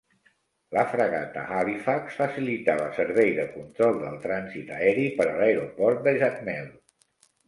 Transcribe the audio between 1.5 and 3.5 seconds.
"Halifax" facilitava servei de